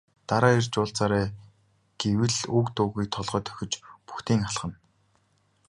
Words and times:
Дараа 0.27 0.53
ирж 0.57 0.75
уулзаарай 0.77 1.25
гэвэл 1.99 2.37
үг 2.57 2.67
дуугүй 2.75 3.05
толгой 3.15 3.41
дохиж 3.45 3.73
бөгтийн 4.07 4.41
алхана. 4.47 4.77